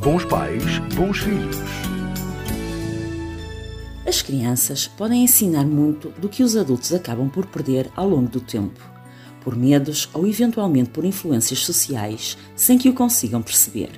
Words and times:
Bons 0.00 0.24
pais, 0.26 0.78
bons 0.94 1.18
filhos. 1.18 1.56
As 4.06 4.22
crianças 4.22 4.86
podem 4.86 5.24
ensinar 5.24 5.64
muito 5.66 6.10
do 6.10 6.28
que 6.28 6.44
os 6.44 6.56
adultos 6.56 6.92
acabam 6.92 7.28
por 7.28 7.46
perder 7.46 7.90
ao 7.96 8.08
longo 8.08 8.28
do 8.28 8.40
tempo, 8.40 8.80
por 9.40 9.56
medos 9.56 10.08
ou 10.14 10.24
eventualmente 10.24 10.90
por 10.90 11.04
influências 11.04 11.64
sociais, 11.64 12.38
sem 12.54 12.78
que 12.78 12.88
o 12.88 12.94
consigam 12.94 13.42
perceber. 13.42 13.90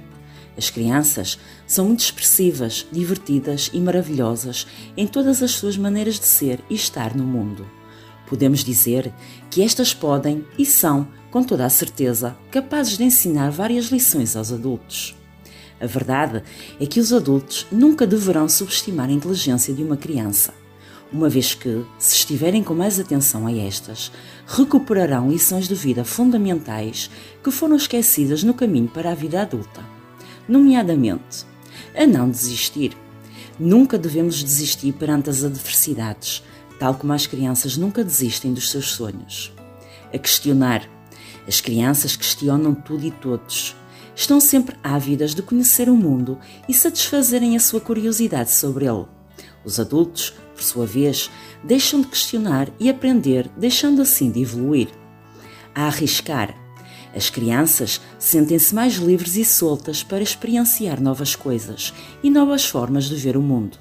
As 0.57 0.71
crianças 0.71 1.39
são 1.67 1.85
muito 1.85 2.01
expressivas, 2.01 2.87
divertidas 2.91 3.71
e 3.71 3.79
maravilhosas 3.79 4.67
em 4.97 5.07
todas 5.07 5.43
as 5.43 5.51
suas 5.51 5.77
maneiras 5.77 6.19
de 6.19 6.27
ser 6.27 6.65
e 6.71 6.75
estar 6.75 7.15
no 7.15 7.25
mundo. 7.25 7.69
Podemos 8.27 8.65
dizer 8.65 9.13
que 9.51 9.63
estas 9.63 9.93
podem 9.93 10.47
e 10.57 10.65
são, 10.65 11.07
com 11.31 11.45
toda 11.45 11.67
a 11.67 11.71
certeza, 11.71 12.35
capazes 12.51 12.97
de 12.97 13.05
ensinar 13.05 13.51
várias 13.51 13.87
lições 13.87 14.35
aos 14.35 14.51
adultos. 14.51 15.20
A 15.81 15.87
verdade 15.87 16.43
é 16.79 16.87
que 16.87 17.01
os 17.01 17.13
adultos 17.13 17.67
nunca 17.73 18.07
deverão 18.07 18.49
subestimar 18.49 19.09
a 19.09 19.13
inteligência 19.13 19.73
de 19.73 19.83
uma 19.83 19.97
criança, 19.97 20.53
uma 21.13 21.29
vez 21.29 21.55
que, 21.55 21.85
se 21.99 22.17
estiverem 22.17 22.63
com 22.63 22.75
mais 22.75 23.01
atenção 23.01 23.47
a 23.47 23.53
estas, 23.53 24.13
recuperarão 24.47 25.31
lições 25.31 25.67
de 25.67 25.75
vida 25.75 26.05
fundamentais 26.05 27.11
que 27.43 27.51
foram 27.51 27.77
esquecidas 27.77 28.45
no 28.45 28.55
caminho 28.55 28.89
para 28.89 29.11
a 29.11 29.15
vida 29.15 29.41
adulta. 29.41 29.83
Nomeadamente, 30.47 31.47
a 31.97 32.07
não 32.07 32.31
desistir. 32.31 32.97
Nunca 33.59 33.99
devemos 33.99 34.43
desistir 34.43 34.93
perante 34.93 35.31
as 35.31 35.43
adversidades, 35.43 36.43
tal 36.79 36.95
como 36.95 37.13
as 37.13 37.27
crianças 37.27 37.77
nunca 37.77 38.05
desistem 38.05 38.53
dos 38.53 38.71
seus 38.71 38.93
sonhos. 38.93 39.53
A 40.13 40.19
questionar. 40.19 40.89
As 41.49 41.61
crianças 41.61 42.17
questionam 42.17 42.75
tudo 42.75 43.05
e 43.07 43.11
todos 43.11 43.75
estão 44.21 44.39
sempre 44.39 44.77
ávidas 44.85 45.35
de 45.35 45.41
conhecer 45.41 45.89
o 45.89 45.97
mundo 45.97 46.39
e 46.69 46.75
satisfazerem 46.75 47.57
a 47.57 47.61
sua 47.61 47.81
curiosidade 47.81 48.51
sobre 48.51 48.85
ele. 48.85 49.07
Os 49.65 49.81
adultos, 49.81 50.35
por 50.55 50.63
sua 50.63 50.85
vez, 50.85 51.31
deixam 51.65 52.03
de 52.03 52.09
questionar 52.09 52.69
e 52.79 52.91
aprender, 52.91 53.51
deixando 53.57 54.03
assim 54.03 54.31
de 54.31 54.43
evoluir. 54.43 54.89
A 55.75 55.87
arriscar. 55.87 56.55
As 57.17 57.31
crianças 57.31 57.99
sentem-se 58.19 58.75
mais 58.75 58.97
livres 58.97 59.37
e 59.37 59.45
soltas 59.45 60.03
para 60.03 60.23
experienciar 60.23 61.01
novas 61.01 61.35
coisas 61.35 61.95
e 62.23 62.29
novas 62.29 62.67
formas 62.67 63.05
de 63.05 63.17
ver 63.17 63.39
o 63.39 63.43
mundo, 63.43 63.79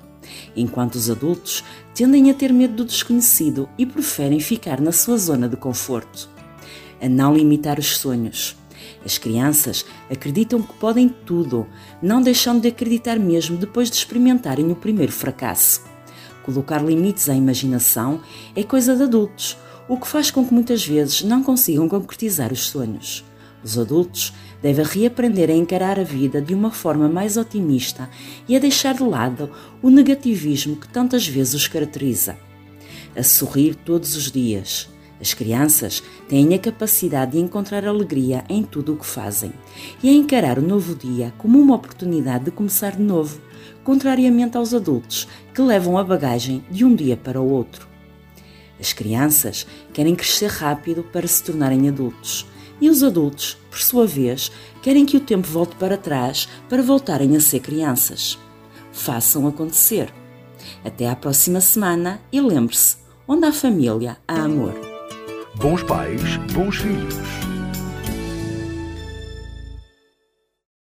enquanto 0.56 0.96
os 0.96 1.10
adultos 1.10 1.66
tendem 1.94 2.32
a 2.32 2.34
ter 2.34 2.54
medo 2.54 2.76
do 2.76 2.86
desconhecido 2.86 3.68
e 3.78 3.86
preferem 3.86 4.40
ficar 4.40 4.80
na 4.80 4.94
sua 4.94 5.18
zona 5.18 5.50
de 5.50 5.58
conforto. 5.58 6.30
A 7.02 7.10
não 7.10 7.36
limitar 7.36 7.78
os 7.78 7.98
sonhos. 7.98 8.59
As 9.06 9.18
crianças 9.18 9.86
acreditam 10.10 10.62
que 10.62 10.74
podem 10.74 11.10
tudo, 11.10 11.68
não 12.02 12.22
deixando 12.22 12.62
de 12.62 12.68
acreditar 12.68 13.18
mesmo 13.18 13.58
depois 13.58 13.90
de 13.90 13.98
experimentarem 13.98 14.72
o 14.72 14.76
primeiro 14.76 15.12
fracasso. 15.12 15.84
Colocar 16.44 16.84
limites 16.84 17.30
à 17.30 17.36
imaginação 17.36 18.22
é 18.56 18.64
coisa 18.64 18.96
de 18.96 19.04
adultos, 19.04 19.58
o 19.88 19.98
que 19.98 20.08
faz 20.08 20.32
com 20.32 20.46
que 20.46 20.54
muitas 20.54 20.86
vezes 20.86 21.24
não 21.24 21.44
consigam 21.44 21.88
concretizar 21.90 22.52
os 22.52 22.70
sonhos. 22.70 23.26
Os 23.64 23.78
adultos 23.78 24.34
devem 24.62 24.86
reaprender 24.86 25.50
a 25.50 25.54
encarar 25.54 26.00
a 26.00 26.04
vida 26.04 26.42
de 26.42 26.54
uma 26.54 26.72
forma 26.72 27.10
mais 27.10 27.38
otimista 27.38 28.10
e 28.48 28.56
a 28.56 28.60
deixar 28.60 28.94
de 28.94 29.04
lado 29.04 29.52
o 29.82 29.90
negativismo 29.90 30.76
que 30.76 30.88
tantas 30.88 31.28
vezes 31.28 31.54
os 31.54 31.68
caracteriza. 31.68 32.38
A 33.16 33.24
sorrir 33.24 33.76
todos 33.76 34.16
os 34.16 34.32
dias 34.32 34.90
as 35.22 35.34
crianças 35.34 36.02
têm 36.28 36.54
a 36.54 36.60
capacidade 36.60 37.34
de 37.34 37.40
encontrar 37.40 37.86
alegria 37.86 38.44
em 38.48 38.64
tudo 38.64 38.94
o 38.94 38.98
que 38.98 39.06
fazem 39.06 39.52
e 40.02 40.10
a 40.10 40.14
encarar 40.14 40.58
o 40.58 40.62
novo 40.62 40.96
dia 40.96 41.34
como 41.38 41.60
uma 41.60 41.76
oportunidade 41.76 42.46
de 42.46 42.52
começar 42.52 42.96
de 42.96 43.04
novo, 43.04 43.42
contrariamente 43.84 44.56
aos 44.56 44.74
adultos 44.74 45.28
que 45.54 45.62
levam 45.62 45.98
a 45.98 46.04
bagagem 46.04 46.64
de 46.72 46.86
um 46.86 46.96
dia 46.96 47.18
para 47.18 47.42
o 47.42 47.50
outro. 47.50 47.88
As 48.80 48.94
crianças 48.94 49.68
querem 49.92 50.16
crescer 50.16 50.50
rápido 50.50 51.04
para 51.04 51.28
se 51.28 51.44
tornarem 51.44 51.90
adultos 51.90 52.48
e 52.80 52.90
os 52.90 53.04
adultos, 53.04 53.58
por 53.70 53.80
sua 53.80 54.08
vez, 54.08 54.50
querem 54.82 55.06
que 55.06 55.18
o 55.18 55.20
tempo 55.20 55.48
volte 55.48 55.76
para 55.76 55.98
trás 55.98 56.48
para 56.70 56.82
voltarem 56.82 57.36
a 57.36 57.42
ser 57.42 57.60
crianças. 57.60 58.40
Façam 58.94 59.46
acontecer. 59.48 60.14
Até 60.84 61.10
à 61.10 61.16
próxima 61.16 61.60
semana 61.60 62.22
e 62.32 62.40
lembre-se: 62.40 62.96
onde 63.28 63.46
há 63.46 63.52
família, 63.52 64.18
há 64.26 64.44
amor. 64.44 64.89
Bons 65.60 65.84
pais, 65.84 66.38
bons 66.54 66.72
filhos. 66.72 67.59